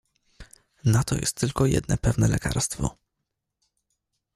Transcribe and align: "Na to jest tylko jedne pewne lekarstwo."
"Na 0.83 1.03
to 1.03 1.15
jest 1.15 1.35
tylko 1.35 1.65
jedne 1.65 1.97
pewne 1.97 2.27
lekarstwo." 2.27 2.97